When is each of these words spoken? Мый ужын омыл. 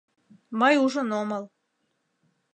Мый 0.59 0.73
ужын 0.83 1.09
омыл. 1.21 1.43